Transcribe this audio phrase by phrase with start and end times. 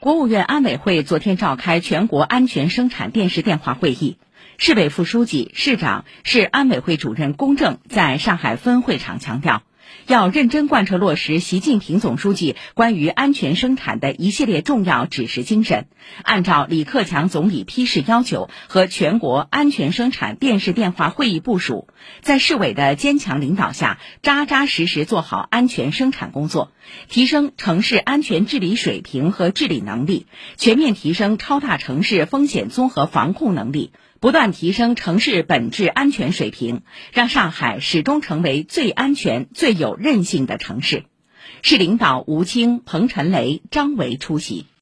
[0.00, 4.16] 国务院安委会昨天召开全国安全生产电视电话会议，
[4.56, 9.62] 市委副书记、市长、市安委会主任龚正在上海分会场强调，
[10.06, 15.86] 要认真贯彻落实习近平总书记关于安全生产的一系列重要指示精神，
[16.22, 21.88] 按照李克强总理批示要求和全国安全生产电视电话会议部署，
[22.22, 26.72] 在市委的坚强领导下，扎扎实实做好安全生产工作，
[27.08, 41.04] 提升城市安全治理水平和治理能力，全面提升超大城市风险综合防控能力，不断提升城市本质安全水平，让上海始终成为最安全、最有韧性的城市。
[41.62, 44.66] 市领导吴清、彭陈雷、张维出席。